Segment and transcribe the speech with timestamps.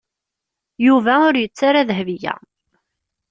[0.87, 2.35] Yuba ur yettu ara Dahbiya.